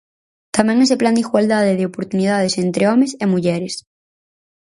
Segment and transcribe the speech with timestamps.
[0.55, 3.73] Tamén ese plan de igualdade de oportunidades entre homes e mulleres.